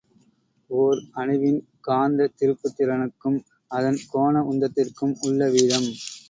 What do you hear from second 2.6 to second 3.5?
திறனுக்கும்